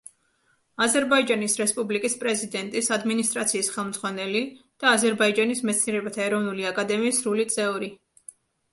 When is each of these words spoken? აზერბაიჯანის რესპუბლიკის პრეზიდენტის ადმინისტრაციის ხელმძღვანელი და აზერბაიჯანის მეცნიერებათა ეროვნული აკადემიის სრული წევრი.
აზერბაიჯანის 0.85 1.57
რესპუბლიკის 1.61 2.15
პრეზიდენტის 2.23 2.89
ადმინისტრაციის 2.97 3.71
ხელმძღვანელი 3.77 4.43
და 4.65 4.93
აზერბაიჯანის 4.97 5.65
მეცნიერებათა 5.71 6.29
ეროვნული 6.29 6.71
აკადემიის 6.75 7.25
სრული 7.25 7.51
წევრი. 7.57 7.97